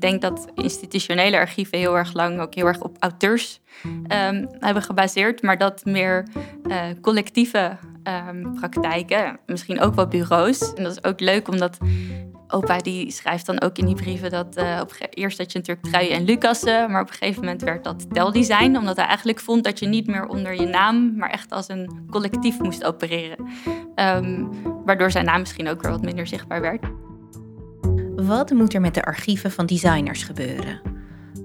[0.00, 3.60] ik denk dat institutionele archieven heel erg lang ook heel erg op auteurs
[4.06, 6.26] ehm, hebben gebaseerd, maar dat meer
[6.66, 7.76] uh, collectieve
[8.28, 10.74] um, praktijken, misschien ook wel bureaus.
[10.74, 11.78] En dat is ook leuk omdat
[12.48, 15.86] opa die schrijft dan ook in die brieven dat uh, op eerst dat je natuurlijk
[15.86, 19.64] Trui en Lucassen, maar op een gegeven moment werd dat teldesign, omdat hij eigenlijk vond
[19.64, 23.48] dat je niet meer onder je naam, maar echt als een collectief moest opereren.
[23.94, 24.48] Um,
[24.84, 26.84] waardoor zijn naam misschien ook weer wat minder zichtbaar werd.
[28.30, 30.80] Wat moet er met de archieven van designers gebeuren?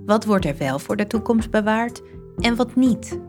[0.06, 2.02] Wat wordt er wel voor de toekomst bewaard
[2.38, 3.20] en wat niet?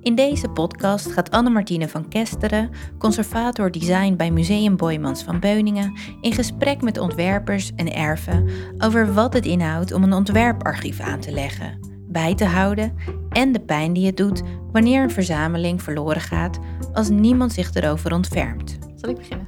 [0.00, 6.32] In deze podcast gaat Anne-Martine van Kesteren, conservator design bij Museum Boymans van Beuningen, in
[6.32, 8.48] gesprek met ontwerpers en erven
[8.78, 12.94] over wat het inhoudt om een ontwerparchief aan te leggen, bij te houden
[13.30, 14.42] en de pijn die het doet
[14.72, 16.58] wanneer een verzameling verloren gaat
[16.92, 18.78] als niemand zich erover ontfermt.
[18.94, 19.46] Zal ik beginnen?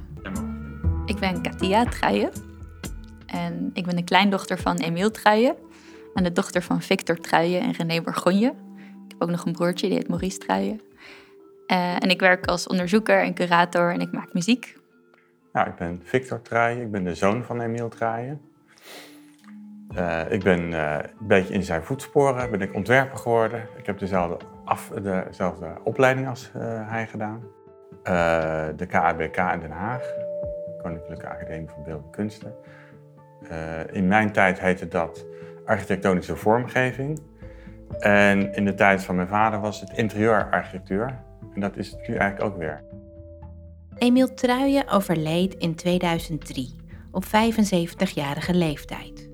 [1.05, 2.50] Ik ben Katia Truijen
[3.31, 5.55] en ik ben de kleindochter van Emiel Truijen
[6.13, 8.53] en de dochter van Victor Truijen en René Borgonje
[9.21, 10.81] ook nog een broertje, die heet Maurice Truijen.
[11.67, 14.79] Uh, en ik werk als onderzoeker en curator en ik maak muziek.
[15.53, 18.41] Nou, ik ben Victor Truijen, ik ben de zoon van Emiel Truijen.
[19.95, 23.67] Uh, ik ben uh, een beetje in zijn voetsporen, ben ik ontwerper geworden.
[23.77, 26.51] Ik heb dezelfde, af, dezelfde opleiding als
[26.87, 27.43] hij gedaan.
[28.75, 30.03] de KABK in Den Haag,
[30.81, 32.53] Koninklijke Academie van Beeldende Kunsten.
[33.91, 35.25] In mijn tijd heette dat
[35.65, 37.19] architectonische vormgeving.
[37.99, 41.19] En in de tijd van mijn vader was het interieurarchitectuur.
[41.53, 42.83] En dat is het nu eigenlijk ook weer.
[43.97, 46.75] Emiel Truijen overleed in 2003
[47.11, 49.29] op 75-jarige leeftijd.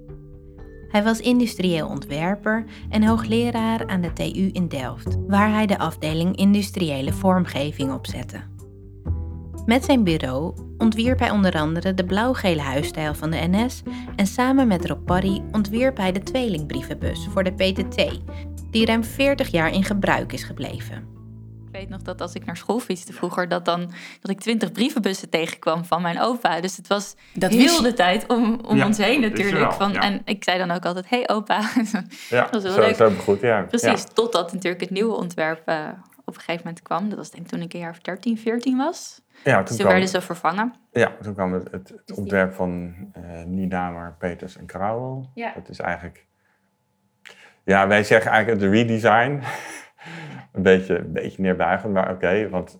[0.87, 6.35] Hij was industrieel ontwerper en hoogleraar aan de TU in Delft, waar hij de afdeling
[6.35, 8.39] industriële vormgeving opzette.
[9.67, 13.81] Met zijn bureau ontwierp hij onder andere de blauw-gele huisstijl van de NS
[14.15, 18.19] en samen met Rob Parry ontwierp hij de tweelingbrievenbus voor de PTT,
[18.71, 20.95] die ruim 40 jaar in gebruik is gebleven.
[21.65, 23.91] Ik weet nog dat als ik naar school fietste vroeger, dat, dan,
[24.21, 26.61] dat ik twintig brievenbussen tegenkwam van mijn opa.
[26.61, 29.73] Dus het was dat heel de tijd om, om ons heen natuurlijk.
[29.73, 31.59] van, En ik zei dan ook altijd, hey opa.
[32.29, 33.19] Ja, dat was wel zo, leuk.
[33.19, 33.61] Goed, ja.
[33.61, 35.87] Precies, totdat natuurlijk het nieuwe ontwerp uh,
[36.25, 37.09] op een gegeven moment kwam.
[37.09, 39.21] Dat was denk ik toen ik een jaar of 13, 14 was.
[39.43, 40.73] Ja, toen, dus werden ze vervangen.
[40.91, 45.29] Ja, toen kwam het, het, het ontwerp van uh, Niedamer, Peters en Krauwel.
[45.33, 45.53] Ja.
[45.53, 46.25] Dat is eigenlijk...
[47.63, 49.41] Ja, wij zeggen eigenlijk de redesign.
[50.53, 52.49] een, beetje, een beetje neerbuigend, maar oké.
[52.49, 52.79] want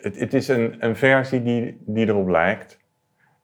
[0.00, 2.78] het, het is een, een versie die, die erop lijkt.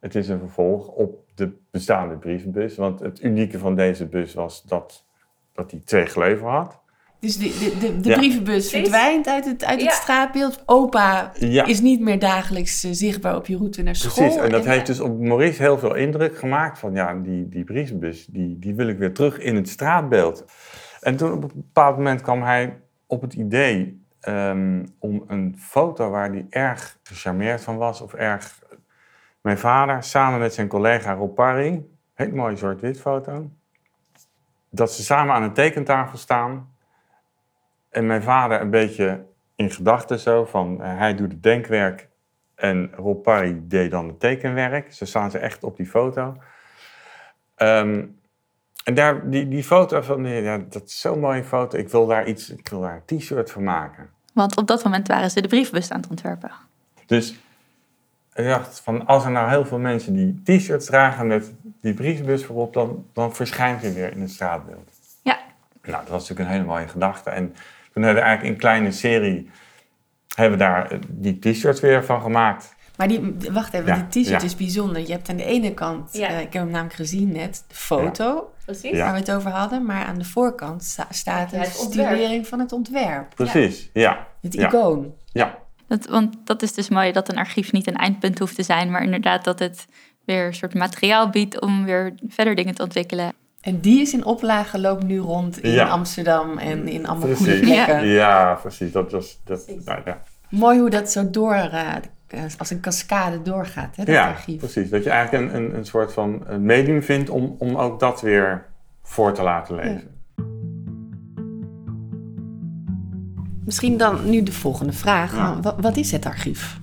[0.00, 2.76] Het is een vervolg op de bestaande brievenbus.
[2.76, 5.06] Want het unieke van deze bus was dat,
[5.52, 6.80] dat die twee gleuven had.
[7.20, 10.62] Dus de, de, de, brievenbus verdwijnt uit het, uit het straatbeeld.
[10.66, 14.24] Opa is niet meer dagelijks eh, zichtbaar op je route naar school.
[14.24, 16.78] Precies, en dat heeft dus op Maurice heel veel indruk gemaakt.
[16.78, 20.44] Van ja, die, die brievenbus, die, die wil ik weer terug in het straatbeeld.
[21.00, 26.10] En toen op een bepaald moment kwam hij op het idee ehm, om een foto
[26.10, 28.00] waar hij erg gecharmeerd van was.
[28.00, 28.64] Of erg...
[29.40, 31.84] Mijn vader samen met zijn collega Rob Parry,
[32.14, 33.50] hele mooie zwart-wit foto.
[34.70, 36.74] Dat ze samen aan een tekentafel staan
[37.96, 39.24] en mijn vader een beetje
[39.54, 42.08] in gedachten zo van uh, hij doet het denkwerk
[42.54, 44.92] en Rob Parry deed dan het tekenwerk.
[44.92, 46.36] Zo staan ze echt op die foto.
[47.56, 48.18] Um,
[48.84, 51.78] en daar, die, die foto van, ja, dat is zo'n mooie foto.
[51.78, 54.10] Ik wil daar iets, ik wil daar een t-shirt van maken.
[54.32, 56.50] Want op dat moment waren ze de briefbus aan het ontwerpen.
[57.06, 57.38] Dus
[58.34, 62.44] ik dacht van, als er nou heel veel mensen die t-shirts dragen met die briefbus
[62.44, 64.90] voorop, dan, dan verschijnt hij weer in het straatbeeld.
[65.22, 65.38] Ja.
[65.82, 67.30] Nou, dat was natuurlijk een hele mooie gedachte.
[67.30, 67.54] En
[67.96, 69.50] toen hebben we eigenlijk een kleine serie
[70.34, 72.74] hebben we daar eh, die t-shirts weer van gemaakt.
[72.96, 75.02] Maar die, wacht even, die t-shirt is bijzonder.
[75.02, 78.52] Je hebt aan de ene kant, uh, ik heb hem namelijk gezien net, de foto
[78.64, 78.98] Precies.
[78.98, 79.84] waar we het over hadden.
[79.84, 83.34] Maar aan de voorkant staat de stilering van het ontwerp.
[83.34, 84.26] Precies, ja.
[84.42, 85.14] Het icoon.
[85.32, 85.58] Ja.
[85.88, 88.90] Dat, want dat is dus mooi dat een archief niet een eindpunt hoeft te zijn,
[88.90, 89.86] maar inderdaad dat het
[90.24, 93.32] weer een soort materiaal biedt om weer verder dingen te ontwikkelen.
[93.66, 98.06] En die is in oplage, loopt nu rond in Amsterdam en in allemaal goede plekken.
[98.06, 98.92] Ja, precies.
[98.92, 100.22] Dat was, dat, nou, ja.
[100.48, 101.94] Mooi hoe dat zo door, uh,
[102.58, 104.58] als een cascade doorgaat, hè, dat ja, archief.
[104.58, 104.90] precies.
[104.90, 108.66] Dat je eigenlijk een, een, een soort van medium vindt om, om ook dat weer
[109.02, 110.14] voor te laten leven.
[113.64, 115.58] Misschien dan nu de volgende vraag.
[115.62, 116.80] Wat, wat, is het archief?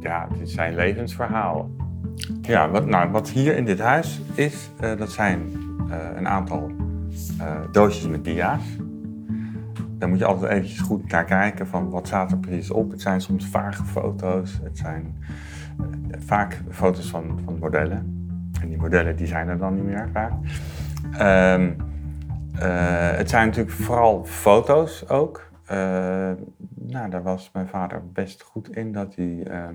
[0.00, 1.70] Ja, het is zijn levensverhaal.
[2.42, 5.40] Ja, wat, nou, wat hier in dit huis is, uh, dat zijn
[5.88, 6.70] uh, een aantal
[7.40, 8.62] uh, doosjes met dia's.
[9.98, 12.90] Daar moet je altijd eventjes goed naar kijken van wat staat er precies op.
[12.90, 15.16] Het zijn soms vage foto's, het zijn
[16.18, 18.30] vaak foto's van, van modellen.
[18.60, 20.32] En die modellen die zijn er dan niet meer vaak.
[21.12, 21.70] Ehm,
[22.58, 25.50] eh, het zijn natuurlijk vooral foto's ook.
[26.74, 28.92] Nou, daar was mijn vader best goed in.
[28.92, 29.74] Dat hij, ehm,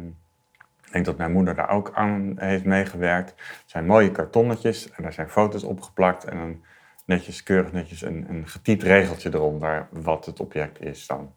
[0.85, 3.29] ik denk dat mijn moeder daar ook aan heeft meegewerkt.
[3.29, 6.23] Het zijn mooie kartonnetjes en daar zijn foto's opgeplakt.
[6.23, 6.61] En dan
[7.05, 11.31] netjes, keurig netjes een, een getypt regeltje eronder wat het object is dan.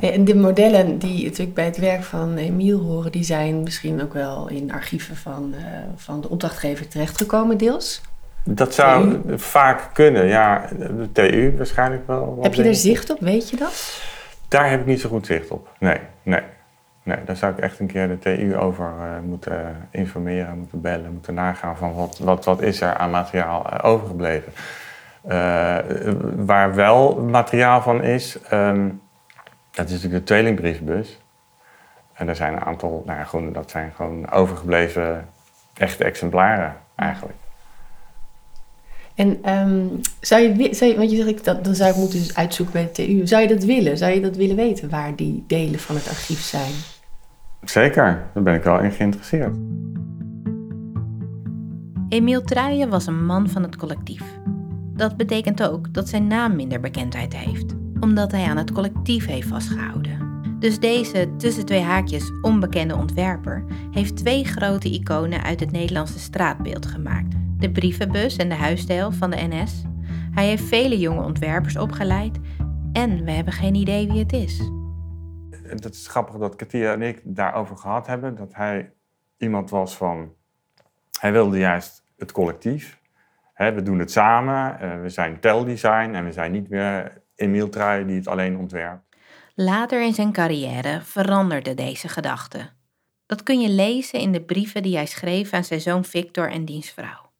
[0.00, 4.02] Ja, en de modellen die natuurlijk bij het werk van Emiel horen, die zijn misschien
[4.02, 5.64] ook wel in archieven van, uh,
[5.96, 8.02] van de opdrachtgever terechtgekomen, deels.
[8.44, 10.68] Dat zou vaak kunnen, ja.
[10.78, 12.38] De TU waarschijnlijk wel.
[12.42, 14.02] Heb je er zicht op, weet je dat?
[14.48, 15.68] Daar heb ik niet zo goed zicht op.
[15.78, 16.42] Nee, nee.
[17.02, 21.12] Nee, daar zou ik echt een keer de TU over uh, moeten informeren, moeten bellen,
[21.12, 24.52] moeten nagaan van wat, wat, wat is er aan materiaal uh, overgebleven.
[25.28, 25.78] Uh,
[26.36, 29.00] waar wel materiaal van is, um,
[29.70, 31.18] dat is natuurlijk de tweelingbriefbus.
[32.12, 35.28] En er zijn een aantal, nou ja, gewoon, dat zijn gewoon overgebleven
[35.74, 37.38] echte exemplaren eigenlijk.
[39.14, 42.34] En um, zou, je, zou je, want je zegt, dat, dan zou ik moeten dus
[42.34, 43.26] uitzoeken bij de TU.
[43.26, 43.98] Zou je dat willen?
[43.98, 46.72] Zou je dat willen weten, waar die delen van het archief zijn?
[47.64, 49.56] Zeker, daar ben ik wel in geïnteresseerd.
[52.08, 54.22] Emiel Truijen was een man van het collectief.
[54.94, 59.48] Dat betekent ook dat zijn naam minder bekendheid heeft, omdat hij aan het collectief heeft
[59.48, 60.30] vastgehouden.
[60.58, 66.86] Dus deze tussen twee haakjes onbekende ontwerper heeft twee grote iconen uit het Nederlandse straatbeeld
[66.86, 69.82] gemaakt: de brievenbus en de huisstijl van de NS.
[70.30, 72.38] Hij heeft vele jonge ontwerpers opgeleid
[72.92, 74.60] en we hebben geen idee wie het is.
[75.80, 78.34] Het is grappig dat Katia en ik daarover gehad hebben.
[78.34, 78.92] Dat hij
[79.36, 80.34] iemand was van.
[81.20, 83.00] Hij wilde juist het collectief.
[83.54, 84.80] we doen het samen.
[84.80, 89.16] Eh, we zijn teldesign en we zijn niet meer Emiel Trui die het alleen ontwerpt.
[89.54, 92.70] Later in zijn carrière veranderde deze gedachte.
[93.26, 96.64] Dat kun je lezen in de brieven die hij schreef aan zijn zoon Victor en
[96.64, 97.30] dienstvrouw.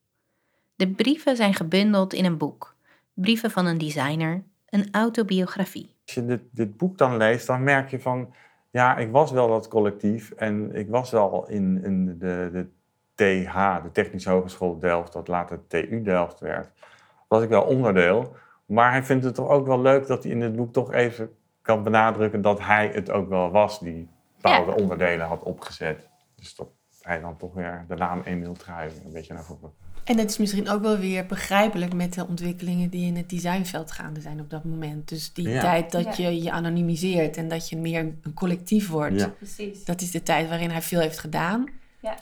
[0.75, 2.77] De brieven zijn gebundeld in een boek.
[3.15, 5.95] Brieven van een designer, een autobiografie.
[6.15, 8.35] Als je dit, dit boek dan leest, dan merk je van...
[8.71, 12.67] Ja, ik was wel dat collectief en ik was wel in, in de, de
[13.15, 16.71] TH, de Technische Hogeschool Delft, dat later TU Delft werd.
[17.29, 18.37] Was ik wel onderdeel.
[18.67, 21.31] Maar hij vindt het toch ook wel leuk dat hij in het boek toch even
[21.63, 26.09] kan benadrukken dat hij het ook wel was die bepaalde onderdelen had opgezet.
[26.35, 26.69] Dus dat
[27.01, 29.73] hij dan toch weer de naam Emil Trui een beetje naar voren.
[30.05, 33.93] En dat is misschien ook wel weer begrijpelijk met de ontwikkelingen die in het designveld
[33.93, 35.09] gaande zijn op dat moment.
[35.09, 39.21] Dus die tijd dat je je anonimiseert en dat je meer een collectief wordt.
[39.21, 39.29] Ja.
[39.29, 39.85] Precies.
[39.85, 41.67] Dat is de tijd waarin hij veel heeft gedaan.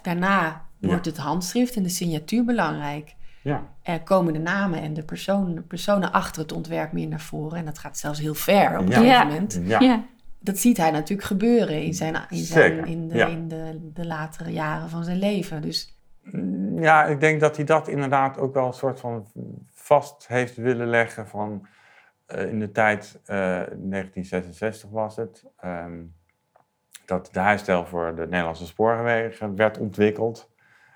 [0.03, 3.15] Daarna wordt het handschrift en de signatuur belangrijk.
[3.43, 3.67] Ja.
[3.83, 7.59] Er komen de namen en de personen, personen achter het ontwerp meer naar voren.
[7.59, 9.61] En dat gaat zelfs heel ver op gegeven moment.
[9.67, 10.05] Ja.
[10.43, 14.51] Dat ziet hij natuurlijk gebeuren in, zijn, in, zijn, in, de, in de, de latere
[14.51, 15.63] jaren van zijn leven.
[15.63, 16.00] Dus
[16.75, 19.27] ja, ik denk dat hij dat inderdaad ook wel een soort van
[19.73, 21.67] vast heeft willen leggen van
[22.35, 25.45] uh, in de tijd uh, eh, 1966 was het.
[25.65, 26.15] Um,
[27.11, 30.51] dat de huisstijl voor de Nederlandse spoorwegen werd ontwikkeld.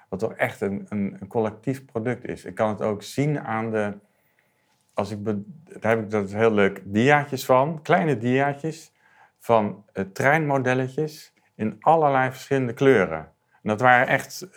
[0.09, 2.45] Wat toch echt een, een, een, collectief product is.
[2.45, 3.99] Ik kan het ook zien aan de.
[4.95, 8.93] Als ik daar heb ik dat heel leuk diaatjes van, kleine diaatjes
[9.39, 13.19] van uh, treinmodelletjes in allerlei verschillende kleuren.
[13.63, 14.49] En dat waren echt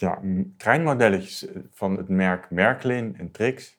[0.00, 0.20] ja,
[0.56, 3.78] treinmodelletjes eh, van het merk Merklin en Trix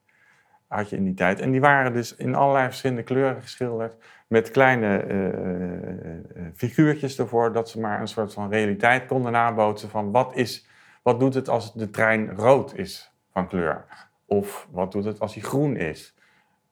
[0.68, 1.40] had je in die tijd.
[1.40, 3.96] En die waren dus in allerlei verschillende kleuren geschilderd.
[4.28, 10.12] Met kleine uh, figuurtjes ervoor, dat ze maar een soort van realiteit konden nabootsen van
[10.12, 10.68] wat, is,
[11.04, 13.86] wat doet het als de trein rood is van kleur?
[14.26, 16.16] Of wat doet het als hij groen is?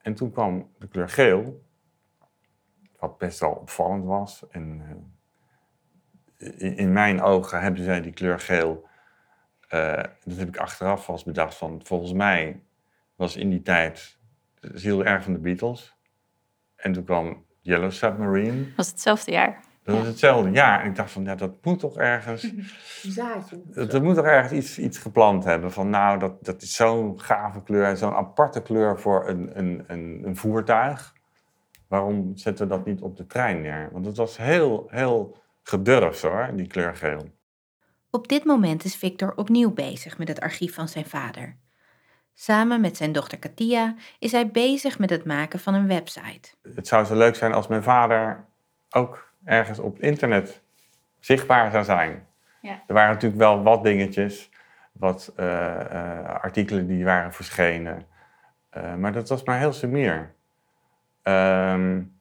[0.01, 1.63] En toen kwam de kleur geel,
[2.99, 4.45] wat best wel opvallend was.
[4.51, 4.81] In,
[6.57, 8.87] in mijn ogen hebben zij die kleur geel
[9.73, 12.59] uh, dat heb ik achteraf vast bedacht van, volgens mij
[13.15, 14.17] was in die tijd,
[14.59, 15.95] het heel erg van de Beatles.
[16.75, 18.65] En toen kwam Yellow Submarine.
[18.75, 19.63] Was hetzelfde jaar.
[19.83, 20.81] Dat was hetzelfde jaar.
[20.81, 22.53] En ik dacht van, ja, dat moet toch ergens...
[23.01, 23.61] Zaadje.
[23.65, 25.71] Dat, dat, moet toch ergens iets, iets geplant hebben.
[25.71, 30.21] Van nou, dat, dat is zo'n gave kleur, zo'n aparte kleur voor een, een, een,
[30.25, 31.13] een voertuig.
[31.87, 33.89] Waarom zetten we dat niet op de trein neer?
[33.91, 37.36] Want het was heel, heel gedurfd hoor, die kleur geel.
[38.11, 41.55] Op dit moment is Victor opnieuw bezig met het archief van zijn vader.
[42.33, 46.49] Samen met zijn dochter Katia is hij bezig met het maken van een website.
[46.75, 48.45] Het zou zo leuk zijn als mijn vader
[48.89, 50.61] ook ergens op internet
[51.19, 52.27] zichtbaar zou zijn.
[52.61, 52.81] Ja.
[52.87, 54.49] Er waren natuurlijk wel wat dingetjes,
[54.91, 58.05] wat uh, uh, artikelen die waren verschenen.
[58.77, 60.33] Uh, maar dat was maar heel sumier.
[61.23, 62.16] Um,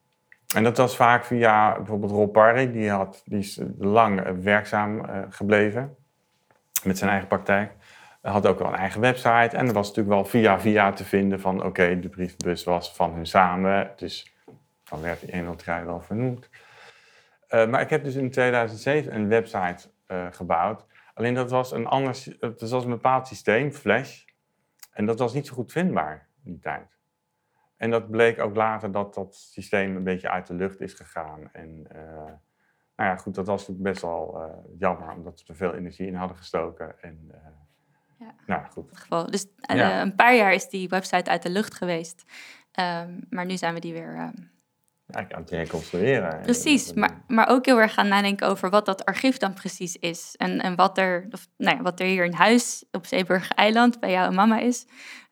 [0.56, 5.22] en dat was vaak via bijvoorbeeld Rob Parry, die, had, die is lang werkzaam uh,
[5.28, 5.96] gebleven.
[6.84, 7.72] met zijn eigen praktijk.
[8.22, 9.56] Hij had ook wel een eigen website.
[9.56, 11.64] En dat was natuurlijk wel via via te vinden van...
[11.64, 13.90] oké, de briefbus was van hun samen.
[13.96, 14.34] Dus
[14.84, 16.48] dan werd die 103 wel vernoemd.
[17.48, 19.88] Uh, maar ik heb dus in 2007 een website
[20.30, 20.86] gebouwd.
[21.14, 22.24] Alleen dat was een ander...
[22.40, 24.24] Het was een bepaald systeem, Flash.
[24.92, 26.95] En dat was niet zo goed vindbaar in die tijd.
[27.76, 31.48] En dat bleek ook later dat dat systeem een beetje uit de lucht is gegaan.
[31.52, 32.02] En uh,
[32.96, 36.06] nou ja, goed, dat was natuurlijk best wel uh, jammer, omdat we er veel energie
[36.06, 37.00] in hadden gestoken.
[37.00, 37.36] En, uh,
[38.18, 38.34] ja.
[38.46, 38.98] Nou goed.
[38.98, 39.30] Geval.
[39.30, 40.02] Dus ja.
[40.02, 42.24] een paar jaar is die website uit de lucht geweest.
[42.80, 44.18] Um, maar nu zijn we die weer.
[44.20, 44.54] Um...
[45.06, 46.40] Ja, aan het reconstrueren.
[46.42, 50.34] Precies, maar, maar ook heel erg gaan nadenken over wat dat archief dan precies is.
[50.36, 54.00] En, en wat, er, of, nou ja, wat er hier in huis op Zeeburg Eiland
[54.00, 54.86] bij jou en mama is.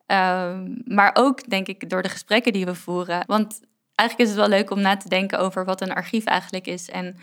[0.07, 3.25] Um, maar ook, denk ik, door de gesprekken die we voeren.
[3.27, 3.61] Want
[3.95, 6.91] eigenlijk is het wel leuk om na te denken over wat een archief eigenlijk is.
[6.91, 7.17] En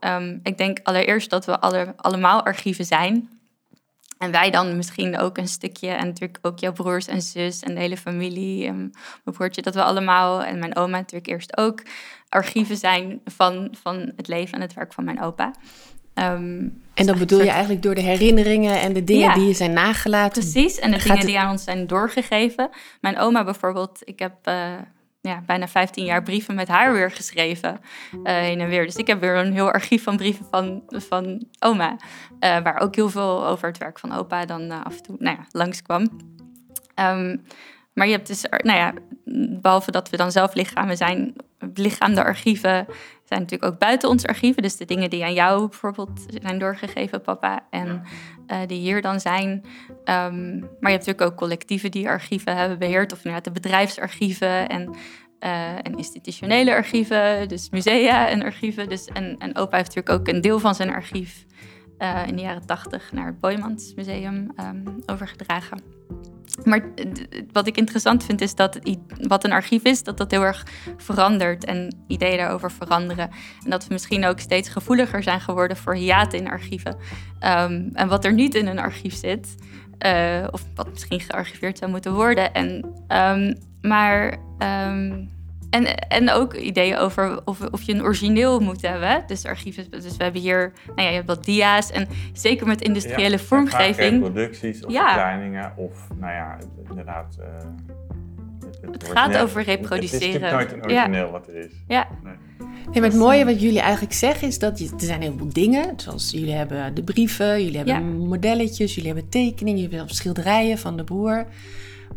[0.00, 3.28] um, ik denk allereerst dat we alle, allemaal archieven zijn.
[4.18, 7.74] En wij dan misschien ook een stukje, en natuurlijk ook jouw broers en zus en
[7.74, 8.76] de hele familie, en
[9.24, 11.82] mijn broertje, dat we allemaal, en mijn oma natuurlijk eerst ook,
[12.28, 15.54] archieven zijn van, van het leven en het werk van mijn opa.
[16.14, 19.72] Um, en dan bedoel je eigenlijk door de herinneringen en de dingen die je zijn
[19.72, 20.42] nagelaten.
[20.42, 22.70] Precies, en de dingen die aan ons zijn doorgegeven.
[23.00, 24.72] Mijn oma bijvoorbeeld, ik heb uh,
[25.20, 27.80] ja, bijna 15 jaar brieven met haar weer geschreven.
[28.12, 28.84] Uh, heen en weer.
[28.84, 31.90] Dus ik heb weer een heel archief van brieven van, van oma.
[31.92, 31.98] Uh,
[32.38, 35.44] waar ook heel veel over het werk van opa dan af en toe nou ja,
[35.50, 36.02] langskwam.
[37.00, 37.42] Um,
[37.94, 38.94] maar je hebt dus, nou ja,
[39.60, 41.34] behalve dat we dan zelf lichamen zijn,
[41.74, 42.86] lichaamde archieven
[43.34, 44.62] zijn natuurlijk ook buiten ons archieven.
[44.62, 48.02] Dus de dingen die aan jou bijvoorbeeld zijn doorgegeven, papa, en
[48.46, 49.50] uh, die hier dan zijn.
[49.50, 54.68] Um, maar je hebt natuurlijk ook collectieven die archieven hebben beheerd, of inderdaad de bedrijfsarchieven
[54.68, 54.94] en,
[55.40, 58.88] uh, en institutionele archieven, dus musea en archieven.
[58.88, 61.44] Dus, en, en opa heeft natuurlijk ook een deel van zijn archief
[61.98, 65.82] uh, in de jaren tachtig naar het Boymans Museum um, overgedragen.
[66.64, 66.84] Maar
[67.52, 68.78] wat ik interessant vind is dat
[69.20, 73.30] wat een archief is, dat dat heel erg verandert en ideeën daarover veranderen.
[73.64, 76.96] En dat we misschien ook steeds gevoeliger zijn geworden voor hiaten in archieven.
[77.40, 79.54] Um, en wat er niet in een archief zit,
[80.06, 82.54] uh, of wat misschien gearchiveerd zou moeten worden.
[82.54, 85.30] En, um, maar um,
[85.74, 89.24] en, en ook ideeën over of, of je een origineel moet hebben.
[89.26, 89.90] Dus archieven.
[89.90, 91.90] Dus we hebben hier, nou ja, je hebt wat dia's.
[91.90, 94.20] En zeker met industriële ja, vormgeving.
[94.20, 95.12] producties of ja.
[95.12, 95.72] verkleiningen.
[95.76, 97.36] Of nou ja, inderdaad.
[97.40, 97.46] Uh,
[98.80, 100.32] het, het gaat over reproduceren.
[100.32, 101.72] Het, is nooit een origineel wat er is.
[101.88, 102.08] Ja.
[102.22, 102.34] Nee.
[102.90, 105.52] Nee, maar het mooie wat jullie eigenlijk zeggen is dat je, er zijn heel veel
[105.52, 105.92] dingen.
[105.96, 108.00] Zoals jullie hebben de brieven, jullie hebben ja.
[108.00, 111.46] modelletjes, jullie hebben tekeningen, jullie hebben schilderijen van de broer.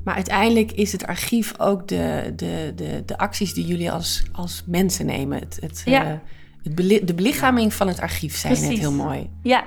[0.04, 4.64] Maar uiteindelijk is het archief ook de, de, de, de acties die jullie als, als
[4.66, 5.40] mensen nemen.
[5.40, 6.06] Het, het, ja.
[6.06, 6.18] uh,
[6.64, 8.72] het de belichaming van het archief zijn Precies.
[8.72, 9.30] net heel mooi.
[9.44, 9.66] Ja,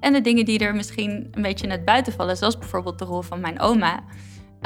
[0.00, 3.22] en de dingen die er misschien een beetje net buiten vallen, zoals bijvoorbeeld de rol
[3.22, 4.04] van mijn oma.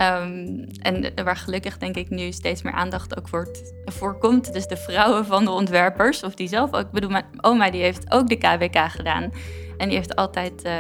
[0.01, 4.53] Um, en waar gelukkig denk ik nu steeds meer aandacht ook wordt, voorkomt.
[4.53, 6.85] Dus de vrouwen van de ontwerpers, of die zelf ook.
[6.85, 9.33] Ik bedoel, mijn oma die heeft ook de KWK gedaan.
[9.79, 10.73] En die heeft altijd, uh,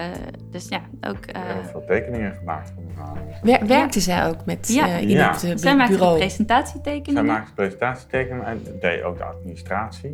[0.50, 1.37] dus ja, ook...
[1.37, 4.04] Uh, ja, veel tekeningen gemaakt van Wer werkte ja.
[4.04, 4.87] zij ook met ja.
[4.87, 5.32] Uh, in ja.
[5.32, 7.25] het uh, Zij maakte presentatietekeningen.
[7.25, 10.12] Zij maakte presentatietekeningen en deed ook de administratie.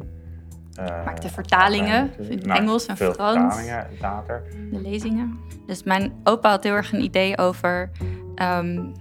[0.81, 3.55] Uh, maakte vertalingen in Engels en veel Frans.
[3.55, 4.43] vertalingen later.
[4.71, 5.39] De lezingen.
[5.67, 7.91] Dus mijn opa had heel erg een idee over...
[8.43, 8.93] Um,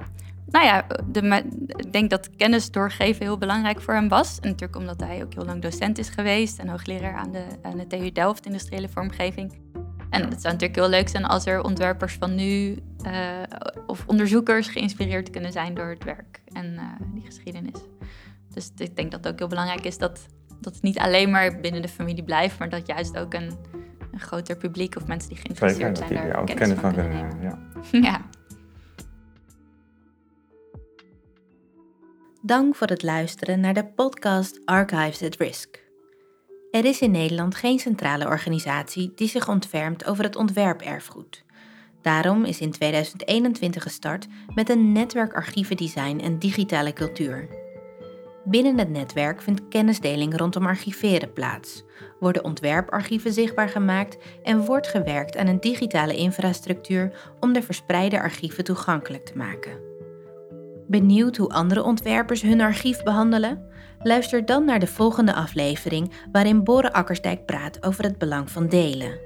[0.53, 1.43] nou ja, de,
[1.75, 4.39] ik denk dat kennis doorgeven heel belangrijk voor hem was.
[4.39, 7.77] En natuurlijk omdat hij ook heel lang docent is geweest en hoogleraar aan de, aan
[7.77, 9.53] de TU Delft industriële vormgeving.
[10.09, 13.11] En het zou natuurlijk heel leuk zijn als er ontwerpers van nu uh,
[13.87, 16.81] of onderzoekers geïnspireerd kunnen zijn door het werk en uh,
[17.13, 17.79] die geschiedenis.
[18.53, 20.25] Dus ik denk dat het ook heel belangrijk is dat,
[20.61, 23.57] dat het niet alleen maar binnen de familie blijft, maar dat juist ook een,
[24.11, 27.41] een groter publiek of mensen die geïnteresseerd zijn daar kennis, kennis van kunnen nemen.
[27.41, 27.57] Ja.
[28.09, 28.21] ja.
[32.45, 35.83] Dank voor het luisteren naar de podcast Archives at Risk.
[36.71, 41.43] Er is in Nederland geen centrale organisatie die zich ontfermt over het ontwerperfgoed.
[42.01, 47.47] Daarom is in 2021 gestart met een netwerk archievendesign en digitale cultuur.
[48.45, 51.83] Binnen het netwerk vindt kennisdeling rondom archiveren plaats,
[52.19, 58.63] worden ontwerparchieven zichtbaar gemaakt en wordt gewerkt aan een digitale infrastructuur om de verspreide archieven
[58.63, 59.92] toegankelijk te maken.
[60.87, 63.71] Benieuwd hoe andere ontwerpers hun archief behandelen?
[63.99, 69.19] Luister dan naar de volgende aflevering waarin Borre Akkersdijk praat over het belang van delen.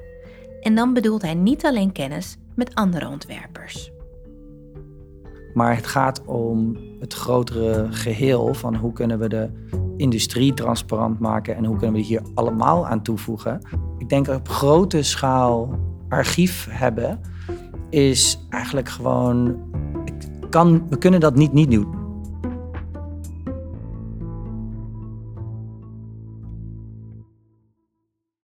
[0.62, 3.92] En dan bedoelt hij niet alleen kennis met andere ontwerpers.
[5.54, 9.50] Maar het gaat om het grotere geheel van hoe kunnen we de
[9.98, 13.62] industrie transparant maken en hoe kunnen we hier allemaal aan toevoegen.
[13.98, 17.20] Ik denk op grote schaal archief hebben
[17.90, 19.66] is eigenlijk gewoon.
[20.50, 21.97] Kan, we kunnen dat niet niet doen.